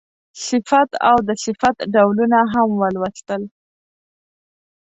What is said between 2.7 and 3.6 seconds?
ولوستل.